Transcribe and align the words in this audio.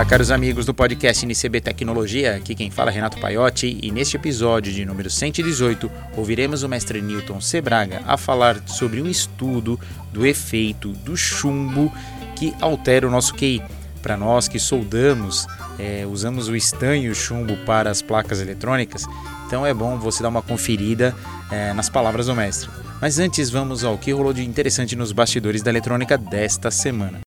Olá, 0.00 0.08
caros 0.08 0.30
amigos 0.30 0.64
do 0.64 0.72
podcast 0.72 1.26
NCB 1.26 1.60
Tecnologia, 1.60 2.34
aqui 2.34 2.54
quem 2.54 2.70
fala 2.70 2.90
é 2.90 2.94
Renato 2.94 3.20
Paiotti 3.20 3.78
e 3.82 3.90
neste 3.90 4.16
episódio 4.16 4.72
de 4.72 4.82
número 4.82 5.10
118 5.10 5.92
ouviremos 6.16 6.62
o 6.62 6.68
mestre 6.70 7.02
Newton 7.02 7.38
Sebraga 7.38 8.00
a 8.06 8.16
falar 8.16 8.66
sobre 8.66 9.02
um 9.02 9.06
estudo 9.06 9.78
do 10.10 10.24
efeito 10.24 10.88
do 10.88 11.18
chumbo 11.18 11.92
que 12.34 12.54
altera 12.62 13.06
o 13.06 13.10
nosso 13.10 13.34
QI. 13.34 13.62
Para 14.00 14.16
nós 14.16 14.48
que 14.48 14.58
soldamos, 14.58 15.46
é, 15.78 16.06
usamos 16.10 16.48
o 16.48 16.56
estanho 16.56 17.14
chumbo 17.14 17.54
para 17.66 17.90
as 17.90 18.00
placas 18.00 18.40
eletrônicas, 18.40 19.04
então 19.46 19.66
é 19.66 19.74
bom 19.74 19.98
você 19.98 20.22
dar 20.22 20.30
uma 20.30 20.40
conferida 20.40 21.14
é, 21.50 21.74
nas 21.74 21.90
palavras 21.90 22.24
do 22.24 22.34
mestre. 22.34 22.70
Mas 23.02 23.18
antes 23.18 23.50
vamos 23.50 23.84
ao 23.84 23.98
que 23.98 24.12
rolou 24.12 24.32
de 24.32 24.42
interessante 24.46 24.96
nos 24.96 25.12
bastidores 25.12 25.60
da 25.60 25.70
eletrônica 25.70 26.16
desta 26.16 26.70
semana. 26.70 27.20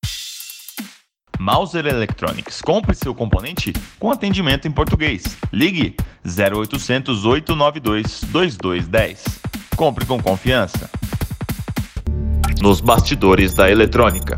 Mauser 1.43 1.85
Electronics. 1.85 2.61
Compre 2.61 2.95
seu 2.95 3.13
componente 3.13 3.73
com 3.99 4.09
atendimento 4.09 4.65
em 4.65 4.71
português. 4.71 5.37
Ligue 5.51 5.93
0800 6.25 7.25
892 7.25 8.21
2210. 8.31 9.25
Compre 9.75 10.05
com 10.05 10.23
confiança. 10.23 10.89
Nos 12.61 12.79
bastidores 12.79 13.53
da 13.53 13.69
eletrônica. 13.69 14.37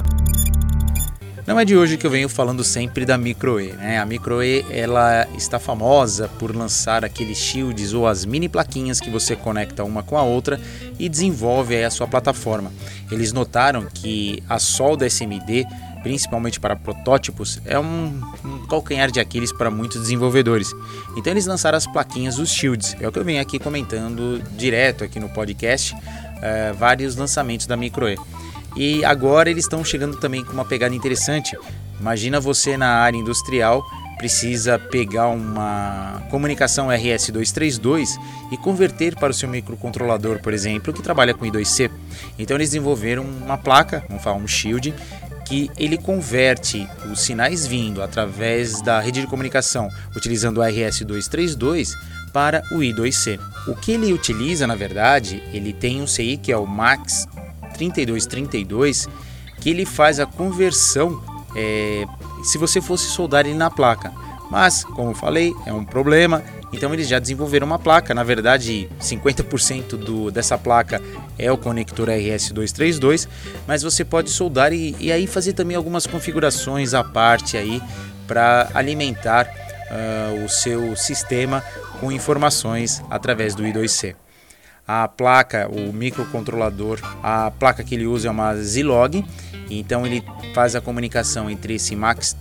Não 1.46 1.60
é 1.60 1.64
de 1.64 1.78
hoje 1.78 1.96
que 1.96 2.08
eu 2.08 2.10
venho 2.10 2.28
falando 2.28 2.64
sempre 2.64 3.06
da 3.06 3.20
MicroE, 3.20 3.74
né? 3.74 4.00
A 4.00 4.06
MicroE 4.06 4.66
ela 4.72 5.28
está 5.38 5.60
famosa 5.60 6.28
por 6.40 6.56
lançar 6.56 7.06
aqueles 7.06 7.38
shields 7.38 7.94
ou 7.94 8.08
as 8.08 8.26
mini 8.26 8.50
plaquinhas 8.50 9.00
que 9.00 9.12
você 9.12 9.36
conecta 9.36 9.84
uma 9.84 10.02
com 10.02 10.18
a 10.18 10.24
outra 10.24 10.60
e 10.98 11.08
desenvolve 11.08 11.84
a 11.84 11.92
sua 11.92 12.08
plataforma. 12.08 12.74
Eles 13.12 13.32
notaram 13.32 13.86
que 13.94 14.42
a 14.50 14.58
solda 14.58 15.06
SMD 15.06 15.68
principalmente 16.06 16.60
para 16.60 16.76
protótipos, 16.76 17.60
é 17.66 17.80
um, 17.80 18.22
um, 18.46 18.68
calcanhar 18.68 19.10
de 19.10 19.20
Aquiles 19.20 19.52
para 19.52 19.72
muitos 19.72 20.00
desenvolvedores. 20.00 20.72
Então 21.18 21.34
eles 21.34 21.48
lançaram 21.48 21.76
as 21.76 21.88
plaquinhas 21.88 22.36
dos 22.36 22.52
Shields, 22.52 22.96
é 23.02 23.08
o 23.08 23.12
que 23.12 23.18
eu 23.18 23.26
venho 23.26 23.42
aqui 23.42 23.58
comentando 23.58 24.40
direto 24.52 25.04
aqui 25.04 25.20
no 25.20 25.28
podcast, 25.30 25.96
é, 26.44 26.72
vários 26.74 27.16
lançamentos 27.16 27.66
da 27.66 27.76
MicroE. 27.76 28.20
E 28.76 29.04
agora 29.04 29.50
eles 29.50 29.64
estão 29.64 29.84
chegando 29.84 30.18
também 30.18 30.46
com 30.46 30.54
uma 30.54 30.64
pegada 30.64 30.94
interessante. 30.94 31.58
Imagina 32.00 32.40
você 32.40 32.78
na 32.78 33.00
área 33.00 33.18
industrial 33.18 33.84
precisa 34.18 34.80
pegar 34.80 35.28
uma 35.28 36.24
comunicação 36.30 36.88
RS232 36.88 38.10
e 38.52 38.58
converter 38.58 39.16
para 39.16 39.32
o 39.32 39.34
seu 39.34 39.50
microcontrolador, 39.50 40.40
por 40.40 40.54
exemplo, 40.54 40.94
que 40.94 41.02
trabalha 41.02 41.34
com 41.34 41.46
I2C. 41.46 41.90
Então 42.38 42.56
eles 42.58 42.70
desenvolveram 42.70 43.24
uma 43.24 43.58
placa, 43.58 44.04
vamos 44.08 44.24
falar 44.24 44.38
um 44.38 44.48
shield, 44.48 44.94
que 45.46 45.70
ele 45.78 45.98
converte 45.98 46.88
os 47.12 47.22
sinais 47.22 47.66
vindo 47.68 48.02
através 48.02 48.82
da 48.82 49.00
rede 49.00 49.22
de 49.22 49.28
comunicação 49.28 49.88
utilizando 50.16 50.58
o 50.58 50.62
RS232 50.62 51.92
para 52.34 52.64
o 52.72 52.80
I2C. 52.80 53.40
O 53.68 53.76
que 53.76 53.94
ele 53.94 54.12
utiliza, 54.12 54.68
na 54.68 54.76
verdade, 54.76 55.42
ele 55.54 55.72
tem 55.72 56.02
um 56.02 56.08
CI 56.08 56.38
que 56.38 56.52
é 56.52 56.58
o 56.58 56.66
MAX 56.66 57.28
3232, 57.76 59.08
que 59.62 59.70
ele 59.70 59.86
faz 59.86 60.20
a 60.20 60.26
conversão 60.26 61.24
é, 61.56 62.06
se 62.44 62.58
você 62.58 62.82
fosse 62.82 63.06
soldar 63.06 63.46
ele 63.46 63.56
na 63.56 63.70
placa. 63.70 64.12
Mas, 64.50 64.84
como 64.84 65.14
falei, 65.14 65.54
é 65.66 65.74
um 65.74 65.84
problema, 65.84 66.44
então 66.72 66.94
eles 66.94 67.08
já 67.08 67.20
desenvolveram 67.20 67.66
uma 67.66 67.80
placa. 67.80 68.14
Na 68.14 68.24
verdade, 68.24 68.90
50% 69.02 69.98
do, 69.98 70.32
dessa 70.32 70.58
placa 70.58 71.02
é 71.38 71.52
o 71.52 71.58
conector 71.58 72.08
RS232, 72.08 73.28
mas 73.68 73.82
você 73.82 74.06
pode 74.06 74.30
soldar 74.30 74.74
e, 74.74 74.96
e 75.00 75.12
aí 75.12 75.28
fazer 75.28 75.54
também 75.54 75.76
algumas 75.76 76.06
configurações 76.06 76.94
à 76.94 77.04
parte 77.04 77.58
aí 77.58 77.82
para 78.28 78.70
alimentar 78.74 79.48
uh, 79.48 80.44
o 80.44 80.50
seu 80.50 80.96
sistema 80.96 81.64
com 82.00 82.12
informações 82.12 83.02
através 83.10 83.56
do 83.56 83.64
I2C. 83.64 84.16
A 84.88 85.08
placa, 85.08 85.68
o 85.68 85.92
microcontrolador, 85.92 87.00
a 87.24 87.52
placa 87.52 87.84
que 87.84 87.96
ele 87.96 88.06
usa 88.06 88.28
é 88.28 88.32
uma 88.32 88.56
Zilog 88.56 89.26
então 89.70 90.06
ele 90.06 90.24
faz 90.54 90.76
a 90.76 90.82
comunicação 90.82 91.50
entre 91.50 91.76
esse 91.76 91.96
MAX 91.96 92.36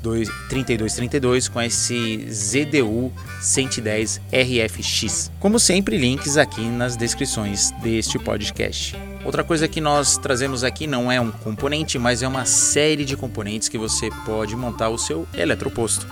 3232 0.48 1.48
com 1.48 1.60
esse 1.60 2.26
ZDU 2.30 3.12
110 3.40 4.20
RFX. 4.30 5.30
Como 5.40 5.58
sempre, 5.58 5.96
links 5.96 6.36
aqui 6.36 6.62
nas 6.62 6.96
descrições 6.96 7.70
deste 7.82 8.18
podcast. 8.18 8.96
Outra 9.24 9.42
coisa 9.42 9.66
que 9.66 9.80
nós 9.80 10.18
trazemos 10.18 10.62
aqui 10.62 10.86
não 10.86 11.10
é 11.10 11.20
um 11.20 11.30
componente, 11.30 11.98
mas 11.98 12.22
é 12.22 12.28
uma 12.28 12.44
série 12.44 13.04
de 13.04 13.16
componentes 13.16 13.68
que 13.68 13.78
você 13.78 14.10
pode 14.26 14.54
montar 14.54 14.90
o 14.90 14.98
seu 14.98 15.26
eletroposto. 15.34 16.06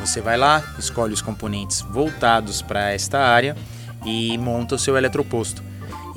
Você 0.00 0.20
vai 0.20 0.36
lá, 0.36 0.62
escolhe 0.78 1.14
os 1.14 1.22
componentes 1.22 1.80
voltados 1.80 2.60
para 2.60 2.90
esta 2.90 3.20
área 3.20 3.56
e 4.04 4.36
monta 4.36 4.74
o 4.74 4.78
seu 4.78 4.96
eletroposto. 4.96 5.65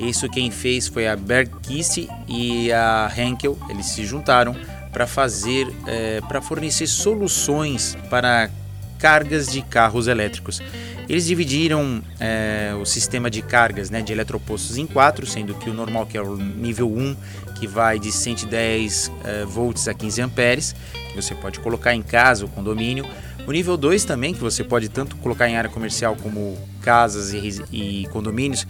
Isso 0.00 0.28
quem 0.30 0.50
fez 0.50 0.88
foi 0.88 1.06
a 1.06 1.14
Bergkisse 1.14 2.08
e 2.26 2.72
a 2.72 3.12
Henkel, 3.14 3.58
eles 3.68 3.86
se 3.86 4.06
juntaram 4.06 4.56
para 4.90 5.06
fazer, 5.06 5.68
é, 5.86 6.20
para 6.22 6.40
fornecer 6.40 6.86
soluções 6.86 7.96
para 8.08 8.50
cargas 8.98 9.46
de 9.52 9.60
carros 9.60 10.08
elétricos. 10.08 10.62
Eles 11.08 11.26
dividiram 11.26 12.02
é, 12.18 12.72
o 12.80 12.86
sistema 12.86 13.28
de 13.28 13.42
cargas 13.42 13.90
né, 13.90 14.00
de 14.00 14.12
eletropostos 14.12 14.78
em 14.78 14.86
quatro, 14.86 15.26
sendo 15.26 15.54
que 15.54 15.68
o 15.68 15.74
normal, 15.74 16.06
que 16.06 16.16
é 16.16 16.22
o 16.22 16.36
nível 16.36 16.88
1, 16.88 17.16
que 17.58 17.66
vai 17.66 17.98
de 17.98 18.12
110 18.12 19.10
é, 19.24 19.44
volts 19.44 19.88
a 19.88 19.92
15 19.92 20.22
amperes, 20.22 20.74
que 21.08 21.20
você 21.20 21.34
pode 21.34 21.58
colocar 21.60 21.94
em 21.94 22.02
casa 22.02 22.44
ou 22.44 22.50
condomínio. 22.50 23.04
O 23.46 23.52
nível 23.52 23.76
2 23.76 24.04
também, 24.04 24.32
que 24.32 24.40
você 24.40 24.62
pode 24.62 24.88
tanto 24.88 25.16
colocar 25.16 25.48
em 25.48 25.56
área 25.56 25.68
comercial 25.68 26.14
como 26.14 26.56
casas 26.80 27.32
e, 27.32 27.64
e 27.72 28.06
condomínios, 28.12 28.66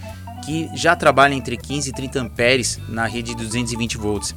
que 0.50 0.68
já 0.74 0.96
trabalha 0.96 1.32
entre 1.32 1.56
15 1.56 1.90
e 1.90 1.92
30 1.92 2.18
amperes 2.18 2.80
na 2.88 3.06
rede 3.06 3.36
de 3.36 3.44
220 3.44 3.96
volts. 3.96 4.34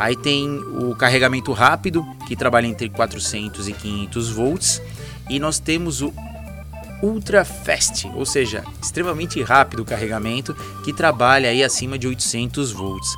Aí 0.00 0.16
tem 0.16 0.48
o 0.48 0.96
carregamento 0.96 1.52
rápido, 1.52 2.04
que 2.26 2.34
trabalha 2.34 2.66
entre 2.66 2.88
400 2.88 3.68
e 3.68 3.72
500 3.72 4.30
volts, 4.30 4.82
e 5.30 5.38
nós 5.38 5.60
temos 5.60 6.02
o 6.02 6.12
ultra 7.00 7.44
fast, 7.44 8.10
ou 8.16 8.26
seja, 8.26 8.64
extremamente 8.82 9.40
rápido 9.44 9.82
o 9.82 9.84
carregamento, 9.84 10.56
que 10.84 10.92
trabalha 10.92 11.48
aí 11.50 11.62
acima 11.62 11.96
de 11.96 12.08
800 12.08 12.72
volts. 12.72 13.14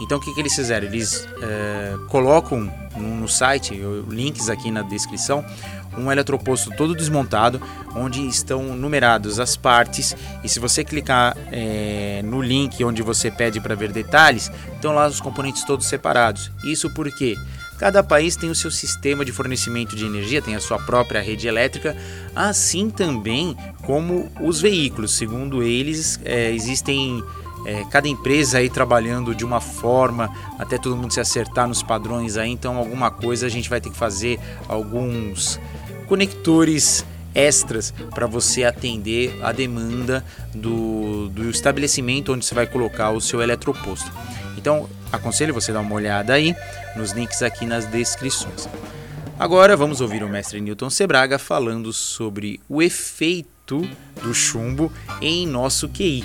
Então 0.00 0.18
o 0.18 0.20
que, 0.20 0.32
que 0.32 0.38
eles 0.38 0.54
fizeram? 0.54 0.86
Eles 0.86 1.26
é, 1.42 1.96
colocam 2.08 2.72
no, 2.96 3.16
no 3.16 3.28
site, 3.28 3.74
links 4.08 4.48
aqui 4.48 4.70
na 4.70 4.82
descrição, 4.82 5.44
um 6.00 6.10
eletroposto 6.10 6.70
todo 6.76 6.94
desmontado, 6.94 7.60
onde 7.94 8.26
estão 8.26 8.74
numerados 8.74 9.38
as 9.38 9.56
partes. 9.56 10.16
E 10.42 10.48
se 10.48 10.58
você 10.58 10.84
clicar 10.84 11.36
é, 11.52 12.22
no 12.24 12.40
link 12.40 12.82
onde 12.84 13.02
você 13.02 13.30
pede 13.30 13.60
para 13.60 13.74
ver 13.74 13.92
detalhes, 13.92 14.50
estão 14.74 14.94
lá 14.94 15.06
os 15.06 15.20
componentes 15.20 15.64
todos 15.64 15.86
separados. 15.86 16.50
Isso 16.64 16.92
porque 16.94 17.36
cada 17.78 18.02
país 18.02 18.36
tem 18.36 18.50
o 18.50 18.54
seu 18.54 18.70
sistema 18.70 19.24
de 19.24 19.32
fornecimento 19.32 19.96
de 19.96 20.04
energia, 20.04 20.42
tem 20.42 20.54
a 20.54 20.60
sua 20.60 20.78
própria 20.78 21.20
rede 21.20 21.48
elétrica, 21.48 21.96
assim 22.34 22.90
também 22.90 23.56
como 23.82 24.30
os 24.40 24.60
veículos. 24.60 25.12
Segundo 25.12 25.62
eles, 25.62 26.20
é, 26.24 26.50
existem 26.52 27.22
é, 27.66 27.84
cada 27.90 28.08
empresa 28.08 28.58
aí 28.58 28.70
trabalhando 28.70 29.34
de 29.34 29.44
uma 29.44 29.60
forma 29.60 30.30
até 30.58 30.78
todo 30.78 30.96
mundo 30.96 31.12
se 31.12 31.20
acertar 31.20 31.66
nos 31.66 31.82
padrões 31.82 32.36
aí, 32.36 32.50
então 32.50 32.76
alguma 32.76 33.10
coisa 33.10 33.46
a 33.46 33.48
gente 33.48 33.68
vai 33.68 33.80
ter 33.80 33.90
que 33.90 33.96
fazer 33.96 34.38
alguns 34.68 35.60
conectores 36.10 37.06
extras 37.32 37.94
para 38.12 38.26
você 38.26 38.64
atender 38.64 39.38
a 39.44 39.52
demanda 39.52 40.24
do, 40.52 41.28
do 41.28 41.48
estabelecimento 41.48 42.32
onde 42.32 42.44
você 42.44 42.52
vai 42.52 42.66
colocar 42.66 43.12
o 43.12 43.20
seu 43.20 43.40
eletroposto. 43.40 44.10
Então, 44.58 44.90
aconselho 45.12 45.54
você 45.54 45.72
dar 45.72 45.78
uma 45.78 45.94
olhada 45.94 46.32
aí 46.34 46.52
nos 46.96 47.12
links 47.12 47.42
aqui 47.44 47.64
nas 47.64 47.86
descrições. 47.86 48.68
Agora 49.38 49.76
vamos 49.76 50.00
ouvir 50.00 50.24
o 50.24 50.28
mestre 50.28 50.60
Newton 50.60 50.90
Sebraga 50.90 51.38
falando 51.38 51.92
sobre 51.92 52.60
o 52.68 52.82
efeito 52.82 53.88
do 54.20 54.34
chumbo 54.34 54.92
em 55.22 55.46
nosso 55.46 55.88
QI. 55.88 56.24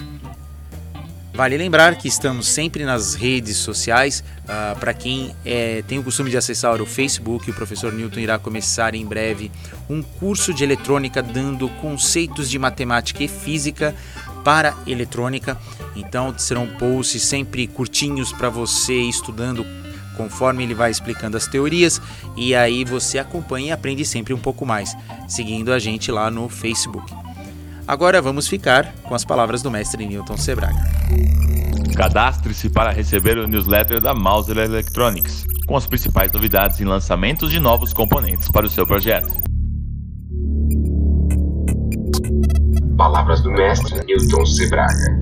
Vale 1.35 1.57
lembrar 1.57 1.95
que 1.95 2.07
estamos 2.07 2.47
sempre 2.47 2.85
nas 2.85 3.13
redes 3.13 3.57
sociais. 3.57 4.23
Uh, 4.43 4.79
Para 4.79 4.93
quem 4.93 5.35
é, 5.43 5.83
tem 5.85 5.99
o 5.99 6.03
costume 6.03 6.29
de 6.29 6.37
acessar 6.37 6.81
o 6.81 6.85
Facebook, 6.85 7.51
o 7.51 7.53
professor 7.53 7.91
Newton 7.91 8.21
irá 8.21 8.39
começar 8.39 8.95
em 8.95 9.05
breve 9.05 9.51
um 9.89 10.01
curso 10.01 10.53
de 10.53 10.63
eletrônica 10.63 11.21
dando 11.21 11.67
conceitos 11.81 12.49
de 12.49 12.57
matemática 12.57 13.21
e 13.21 13.27
física 13.27 13.93
para 14.45 14.77
eletrônica. 14.87 15.57
Então 15.93 16.33
serão 16.37 16.67
posts 16.67 17.23
sempre 17.23 17.67
curtinhos 17.67 18.31
para 18.31 18.47
você 18.47 18.95
estudando 18.95 19.65
conforme 20.15 20.63
ele 20.63 20.73
vai 20.73 20.89
explicando 20.89 21.35
as 21.35 21.45
teorias 21.47 22.01
e 22.37 22.55
aí 22.55 22.85
você 22.85 23.19
acompanha 23.19 23.67
e 23.67 23.71
aprende 23.73 24.05
sempre 24.05 24.33
um 24.33 24.39
pouco 24.39 24.65
mais, 24.65 24.95
seguindo 25.27 25.73
a 25.73 25.79
gente 25.79 26.09
lá 26.09 26.31
no 26.31 26.47
Facebook. 26.47 27.24
Agora 27.87 28.19
vamos 28.19 28.47
ficar 28.47 28.93
com 29.03 29.13
as 29.13 29.23
palavras 29.23 29.61
do 29.61 29.69
mestre 29.69 30.07
Newton 30.07 30.37
Sebraga. 30.37 30.79
Cadastre-se 31.95 32.67
para 32.69 32.91
receber 32.91 33.37
o 33.37 33.47
newsletter 33.47 34.01
da 34.01 34.11
Mauser 34.11 34.57
Electronics, 34.57 35.45
com 35.67 35.77
as 35.77 35.85
principais 35.85 36.31
novidades 36.31 36.79
e 36.79 36.83
lançamentos 36.83 37.51
de 37.51 37.59
novos 37.59 37.93
componentes 37.93 38.49
para 38.49 38.65
o 38.65 38.69
seu 38.69 38.87
projeto. 38.87 39.31
Palavras 42.97 43.41
do 43.41 43.51
mestre 43.51 44.03
Newton 44.03 44.45
Sebraga. 44.47 45.21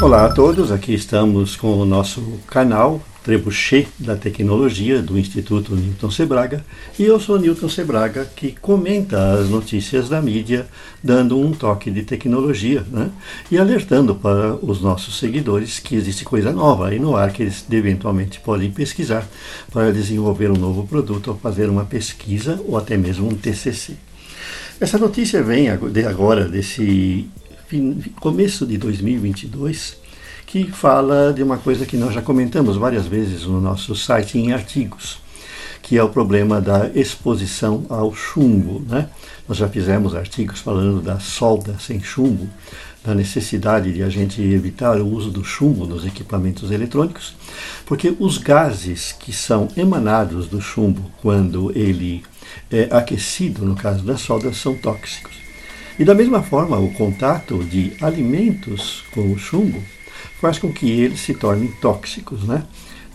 Olá 0.00 0.24
a 0.24 0.32
todos, 0.32 0.72
aqui 0.72 0.94
estamos 0.94 1.54
com 1.54 1.78
o 1.78 1.84
nosso 1.84 2.40
canal 2.46 3.00
Trebuchet 3.24 3.88
da 3.98 4.16
Tecnologia 4.16 5.00
do 5.00 5.18
Instituto 5.18 5.76
Newton 5.76 6.10
Sebraga 6.10 6.64
e 6.98 7.04
eu 7.04 7.20
sou 7.20 7.38
Newton 7.38 7.68
Sebraga 7.68 8.24
que 8.24 8.52
comenta 8.52 9.34
as 9.34 9.48
notícias 9.48 10.08
da 10.08 10.20
mídia 10.20 10.66
dando 11.02 11.38
um 11.38 11.52
toque 11.52 11.90
de 11.90 12.02
tecnologia 12.02 12.84
né? 12.90 13.10
e 13.50 13.58
alertando 13.58 14.14
para 14.14 14.54
os 14.56 14.80
nossos 14.80 15.18
seguidores 15.18 15.78
que 15.78 15.94
existe 15.94 16.24
coisa 16.24 16.50
nova 16.52 16.88
aí 16.88 16.98
no 16.98 17.16
ar 17.16 17.32
que 17.32 17.42
eles 17.42 17.64
eventualmente 17.70 18.40
podem 18.40 18.70
pesquisar 18.70 19.26
para 19.70 19.92
desenvolver 19.92 20.50
um 20.50 20.56
novo 20.56 20.86
produto 20.86 21.28
ou 21.28 21.36
fazer 21.36 21.70
uma 21.70 21.84
pesquisa 21.84 22.60
ou 22.66 22.76
até 22.76 22.96
mesmo 22.96 23.28
um 23.28 23.34
TCC. 23.34 23.94
Essa 24.80 24.98
notícia 24.98 25.42
vem 25.42 25.68
agora 25.70 26.48
desse 26.48 27.28
começo 28.20 28.66
de 28.66 28.76
2022 28.76 30.01
que 30.52 30.70
fala 30.70 31.32
de 31.32 31.42
uma 31.42 31.56
coisa 31.56 31.86
que 31.86 31.96
nós 31.96 32.12
já 32.12 32.20
comentamos 32.20 32.76
várias 32.76 33.06
vezes 33.06 33.44
no 33.44 33.58
nosso 33.58 33.96
site 33.96 34.36
em 34.36 34.52
artigos, 34.52 35.18
que 35.80 35.96
é 35.96 36.04
o 36.04 36.10
problema 36.10 36.60
da 36.60 36.90
exposição 36.94 37.86
ao 37.88 38.14
chumbo. 38.14 38.84
Né? 38.86 39.08
Nós 39.48 39.56
já 39.56 39.66
fizemos 39.66 40.14
artigos 40.14 40.60
falando 40.60 41.00
da 41.00 41.18
solda 41.18 41.78
sem 41.80 42.02
chumbo, 42.02 42.50
da 43.02 43.14
necessidade 43.14 43.94
de 43.94 44.02
a 44.02 44.10
gente 44.10 44.42
evitar 44.42 45.00
o 45.00 45.08
uso 45.08 45.30
do 45.30 45.42
chumbo 45.42 45.86
nos 45.86 46.04
equipamentos 46.04 46.70
eletrônicos, 46.70 47.34
porque 47.86 48.14
os 48.20 48.36
gases 48.36 49.10
que 49.10 49.32
são 49.32 49.68
emanados 49.74 50.48
do 50.48 50.60
chumbo 50.60 51.10
quando 51.22 51.72
ele 51.74 52.22
é 52.70 52.94
aquecido, 52.94 53.64
no 53.64 53.74
caso 53.74 54.04
da 54.04 54.18
solda, 54.18 54.52
são 54.52 54.74
tóxicos. 54.74 55.32
E 55.98 56.04
da 56.04 56.14
mesma 56.14 56.42
forma, 56.42 56.78
o 56.78 56.92
contato 56.92 57.64
de 57.64 57.94
alimentos 58.02 59.02
com 59.14 59.32
o 59.32 59.38
chumbo 59.38 59.82
faz 60.40 60.58
com 60.58 60.72
que 60.72 60.90
eles 60.90 61.20
se 61.20 61.34
tornem 61.34 61.70
tóxicos. 61.80 62.42
Né? 62.44 62.64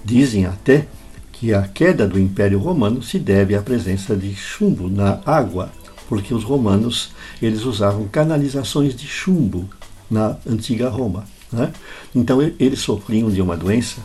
Dizem 0.03 0.45
até 0.45 0.87
que 1.31 1.53
a 1.53 1.61
queda 1.63 2.07
do 2.07 2.19
Império 2.19 2.59
Romano 2.59 3.01
se 3.01 3.19
deve 3.19 3.55
à 3.55 3.61
presença 3.61 4.15
de 4.15 4.33
chumbo 4.35 4.89
na 4.89 5.21
água, 5.25 5.71
porque 6.09 6.33
os 6.33 6.43
romanos 6.43 7.11
eles 7.41 7.63
usavam 7.63 8.07
canalizações 8.07 8.95
de 8.95 9.07
chumbo 9.07 9.69
na 10.09 10.37
antiga 10.47 10.89
Roma. 10.89 11.25
Né? 11.51 11.71
Então 12.15 12.41
eles 12.41 12.79
sofriam 12.79 13.29
de 13.29 13.41
uma 13.41 13.55
doença 13.55 14.01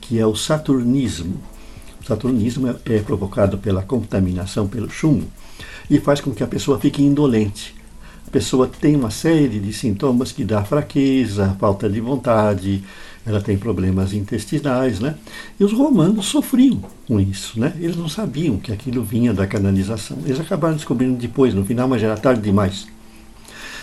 que 0.00 0.18
é 0.18 0.26
o 0.26 0.36
saturnismo. 0.36 1.40
O 2.02 2.06
saturnismo 2.06 2.68
é, 2.68 2.96
é 2.96 2.98
provocado 2.98 3.56
pela 3.56 3.82
contaminação 3.82 4.68
pelo 4.68 4.90
chumbo 4.90 5.26
e 5.88 5.98
faz 5.98 6.20
com 6.20 6.32
que 6.32 6.42
a 6.42 6.46
pessoa 6.46 6.78
fique 6.78 7.02
indolente 7.02 7.74
pessoa 8.34 8.66
tem 8.66 8.96
uma 8.96 9.12
série 9.12 9.60
de 9.60 9.72
sintomas 9.72 10.32
que 10.32 10.42
dá 10.42 10.64
fraqueza, 10.64 11.56
falta 11.60 11.88
de 11.88 12.00
vontade, 12.00 12.82
ela 13.24 13.40
tem 13.40 13.56
problemas 13.56 14.12
intestinais, 14.12 14.98
né? 14.98 15.14
E 15.58 15.62
os 15.62 15.72
romanos 15.72 16.26
sofriam 16.26 16.82
com 17.06 17.20
isso, 17.20 17.60
né? 17.60 17.72
Eles 17.78 17.96
não 17.96 18.08
sabiam 18.08 18.56
que 18.56 18.72
aquilo 18.72 19.04
vinha 19.04 19.32
da 19.32 19.46
canalização. 19.46 20.18
Eles 20.24 20.40
acabaram 20.40 20.74
descobrindo 20.74 21.16
depois, 21.16 21.54
no 21.54 21.64
final, 21.64 21.86
mas 21.86 22.00
já 22.00 22.08
era 22.08 22.16
tarde 22.16 22.42
demais. 22.42 22.88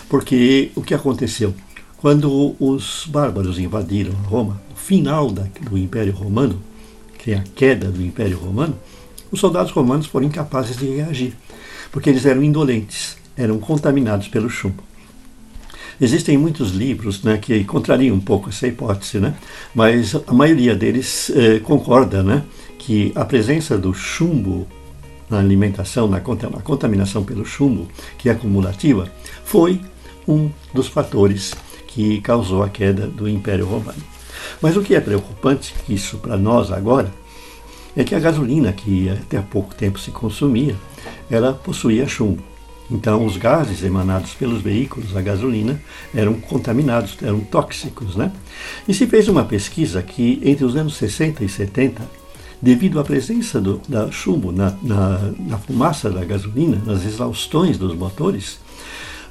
Porque 0.09 0.69
o 0.75 0.81
que 0.81 0.94
aconteceu? 0.94 1.56
Quando 1.95 2.54
os 2.59 3.07
bárbaros 3.07 3.57
invadiram 3.57 4.12
Roma, 4.25 4.62
o 4.74 4.75
final 4.75 5.31
do 5.31 5.77
Império 5.77 6.12
Romano, 6.12 6.62
que 7.18 7.31
é 7.31 7.38
a 7.38 7.44
queda 7.56 7.89
do 7.89 8.04
Império 8.04 8.38
Romano, 8.38 8.77
os 9.31 9.39
soldados 9.39 9.71
romanos 9.71 10.07
foram 10.07 10.27
incapazes 10.27 10.75
de 10.75 10.88
reagir, 10.88 11.38
porque 11.89 12.09
eles 12.09 12.25
eram 12.25 12.44
indolentes 12.44 13.20
eram 13.38 13.60
contaminados 13.60 14.28
pelo 14.28 14.50
chumbo. 14.50 14.83
Existem 16.00 16.38
muitos 16.38 16.72
livros 16.72 17.22
né, 17.24 17.38
que 17.38 17.63
contrariam 17.63 18.16
um 18.16 18.19
pouco 18.19 18.50
essa 18.50 18.68
hipótese, 18.68 19.19
né? 19.19 19.36
mas 19.74 20.16
a 20.16 20.33
maioria 20.33 20.75
deles 20.75 21.31
eh, 21.36 21.60
concorda 21.60 22.24
né, 22.24 22.44
que 22.80 23.12
a 23.13 23.24
presença 23.24 23.78
do 23.78 23.94
chumbo 23.94 24.68
na 25.30 25.39
alimentação, 25.39 26.07
na, 26.07 26.18
na 26.18 26.62
contaminação 26.62 27.24
pelo 27.24 27.45
chumbo, 27.45 27.88
que 28.18 28.30
é 28.30 28.31
acumulativa, 28.31 29.12
foi 29.45 29.80
um 30.28 30.50
dos 30.74 30.88
fatores 30.88 31.54
que 31.88 32.19
causou 32.22 32.63
a 32.63 32.69
queda 32.69 33.07
do 33.07 33.30
Império 33.30 33.66
Romano. 33.66 34.01
Mas 34.62 34.75
o 34.75 34.81
que 34.81 34.95
é 34.95 35.00
preocupante, 35.00 35.74
isso 35.88 36.18
para 36.18 36.36
nós 36.36 36.72
agora, 36.72 37.12
é 37.95 38.04
que 38.04 38.16
a 38.16 38.19
gasolina, 38.19 38.74
que 38.74 39.10
até 39.10 39.38
há 39.38 39.42
pouco 39.42 39.75
tempo 39.75 40.00
se 40.00 40.12
consumia, 40.12 40.75
ela 41.30 41.54
possuía 41.54 42.07
chumbo. 42.07 42.50
Então, 42.91 43.25
os 43.25 43.38
gases 43.38 43.83
emanados 43.83 44.33
pelos 44.33 44.61
veículos 44.61 45.15
a 45.15 45.21
gasolina 45.21 45.81
eram 46.13 46.33
contaminados, 46.33 47.17
eram 47.21 47.39
tóxicos. 47.39 48.17
Né? 48.17 48.31
E 48.85 48.93
se 48.93 49.07
fez 49.07 49.29
uma 49.29 49.45
pesquisa 49.45 50.01
que, 50.01 50.41
entre 50.43 50.65
os 50.65 50.75
anos 50.75 50.95
60 50.97 51.43
e 51.43 51.47
70, 51.47 52.01
devido 52.61 52.99
à 52.99 53.03
presença 53.03 53.61
do 53.61 53.81
da 53.88 54.11
chumbo 54.11 54.51
na, 54.51 54.75
na, 54.83 55.31
na 55.39 55.57
fumaça 55.57 56.09
da 56.09 56.23
gasolina, 56.25 56.81
nas 56.85 57.05
exaustões 57.05 57.77
dos 57.77 57.95
motores, 57.95 58.59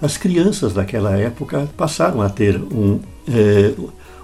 as 0.00 0.16
crianças 0.16 0.72
daquela 0.72 1.16
época 1.18 1.68
passaram 1.76 2.22
a 2.22 2.30
ter 2.30 2.56
um, 2.56 2.98
é, 3.28 3.74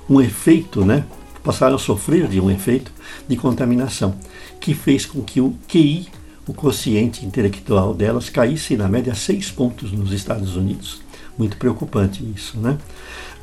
um 0.08 0.20
efeito, 0.20 0.82
né? 0.84 1.04
passaram 1.44 1.76
a 1.76 1.78
sofrer 1.78 2.26
de 2.26 2.40
um 2.40 2.50
efeito 2.50 2.90
de 3.28 3.36
contaminação, 3.36 4.16
que 4.58 4.74
fez 4.74 5.04
com 5.04 5.22
que 5.22 5.40
o 5.40 5.54
QI 5.68 6.08
o 6.46 6.54
quociente 6.54 7.26
intelectual 7.26 7.93
delas 7.93 8.31
caísse 8.31 8.76
na 8.76 8.88
média 8.88 9.14
seis 9.14 9.50
pontos 9.50 9.93
nos 9.93 10.12
Estados 10.12 10.56
Unidos. 10.56 11.00
Muito 11.37 11.56
preocupante 11.56 12.25
isso, 12.34 12.58
né? 12.58 12.78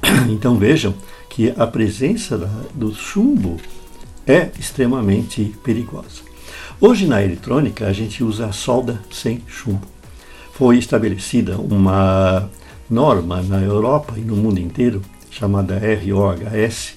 Então 0.30 0.58
vejam 0.58 0.94
que 1.30 1.54
a 1.58 1.68
presença 1.68 2.38
da, 2.38 2.50
do 2.74 2.94
chumbo 2.94 3.58
é 4.26 4.50
extremamente 4.58 5.54
perigosa. 5.64 6.22
Hoje 6.80 7.06
na 7.06 7.24
eletrônica 7.24 7.86
a 7.86 7.94
gente 7.94 8.24
usa 8.24 8.48
a 8.48 8.52
solda 8.52 9.02
sem 9.12 9.42
chumbo. 9.48 9.88
Foi 10.54 10.78
estabelecida 10.78 11.58
uma 11.58 12.50
norma 12.90 13.42
na 13.42 13.62
Europa 13.62 14.14
e 14.18 14.22
no 14.22 14.36
mundo 14.36 14.60
inteiro 14.60 15.02
chamada 15.32 15.80
ROHS, 15.80 16.96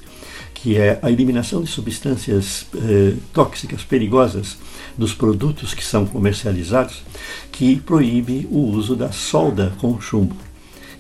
que 0.67 0.77
é 0.77 0.99
a 1.01 1.09
eliminação 1.13 1.63
de 1.63 1.71
substâncias 1.71 2.67
eh, 2.75 3.15
tóxicas 3.33 3.85
perigosas 3.85 4.59
dos 4.99 5.15
produtos 5.15 5.73
que 5.73 5.85
são 5.85 6.05
comercializados, 6.05 7.05
que 7.53 7.77
proíbe 7.77 8.49
o 8.51 8.59
uso 8.59 8.97
da 8.97 9.13
solda 9.13 9.73
com 9.81 10.01
chumbo. 10.01 10.35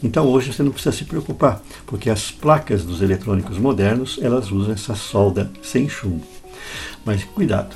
Então 0.00 0.28
hoje 0.28 0.52
você 0.52 0.62
não 0.62 0.70
precisa 0.70 0.96
se 0.96 1.04
preocupar, 1.04 1.60
porque 1.84 2.08
as 2.08 2.30
placas 2.30 2.84
dos 2.84 3.02
eletrônicos 3.02 3.58
modernos 3.58 4.20
elas 4.22 4.52
usam 4.52 4.72
essa 4.72 4.94
solda 4.94 5.50
sem 5.64 5.88
chumbo. 5.88 6.22
Mas 7.04 7.24
cuidado, 7.24 7.74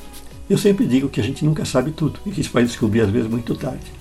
eu 0.49 0.57
sempre 0.57 0.87
digo 0.87 1.09
que 1.09 1.19
a 1.19 1.23
gente 1.25 1.43
nunca 1.43 1.65
sabe 1.65 1.91
tudo 1.91 2.21
e 2.25 2.31
que 2.31 2.39
isso 2.39 2.53
vai 2.53 2.63
descobrir 2.63 3.01
às 3.01 3.09
vezes 3.09 3.29
muito 3.29 3.53
tarde. 3.53 3.91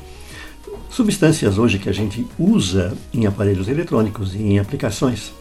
Substâncias 0.89 1.59
hoje 1.59 1.81
que 1.81 1.89
a 1.89 1.93
gente 1.93 2.25
usa 2.39 2.97
em 3.13 3.27
aparelhos 3.27 3.67
eletrônicos 3.67 4.37
e 4.37 4.39
em 4.39 4.61
aplicações 4.61 5.33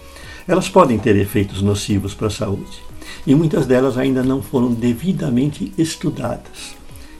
elas 0.50 0.68
podem 0.68 0.98
ter 0.98 1.15
efeitos 1.15 1.62
nocivos 1.62 2.15
para 2.15 2.25
a 2.25 2.32
saúde 2.32 2.82
e 3.25 3.36
muitas 3.36 3.68
delas 3.68 4.00
ainda 4.00 4.24
não 4.24 4.41
foram 4.41 4.74
devidamente 4.74 5.72
estudadas. 5.77 6.75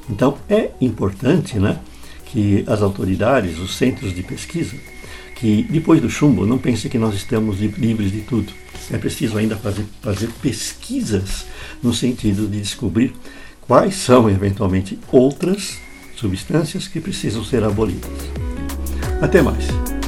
Então 0.10 0.36
é 0.50 0.72
importante 0.82 1.60
né, 1.60 1.80
que 2.26 2.64
as 2.66 2.82
autoridades, 2.82 3.60
os 3.60 3.76
centros 3.76 4.16
de 4.16 4.24
pesquisa, 4.24 4.76
que 5.36 5.62
depois 5.70 6.02
do 6.02 6.10
chumbo 6.10 6.44
não 6.44 6.58
pense 6.58 6.90
que 6.90 6.98
nós 6.98 7.14
estamos 7.14 7.60
livres 7.60 8.12
de 8.12 8.22
tudo. 8.22 8.52
É 8.92 8.98
preciso 8.98 9.38
ainda 9.38 9.56
fazer, 9.56 9.86
fazer 10.02 10.32
pesquisas 10.42 11.46
no 11.84 11.94
sentido 11.94 12.48
de 12.48 12.60
descobrir 12.60 13.14
quais 13.62 13.94
são 13.94 14.28
eventualmente 14.28 14.98
outras 15.12 15.78
substâncias 16.16 16.88
que 16.88 17.00
precisam 17.00 17.44
ser 17.44 17.64
abolidas. 17.64 18.10
Até 19.22 19.44
mais! 19.44 19.99